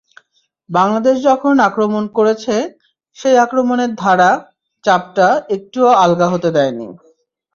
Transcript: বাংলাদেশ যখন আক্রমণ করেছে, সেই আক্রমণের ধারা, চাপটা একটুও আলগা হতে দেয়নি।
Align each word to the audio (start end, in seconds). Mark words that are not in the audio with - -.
বাংলাদেশ 0.69 1.15
যখন 1.23 1.53
আক্রমণ 1.67 2.03
করেছে, 2.17 2.55
সেই 3.17 3.35
আক্রমণের 3.37 3.91
ধারা, 3.95 4.31
চাপটা 4.83 5.27
একটুও 5.55 5.89
আলগা 6.03 6.27
হতে 6.29 6.49
দেয়নি। 6.55 6.87